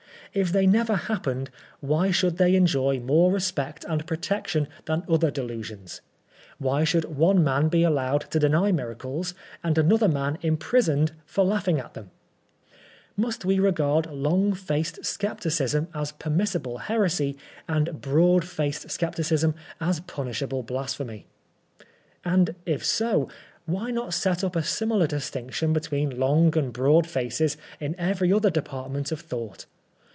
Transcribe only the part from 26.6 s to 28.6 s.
broad faces in every other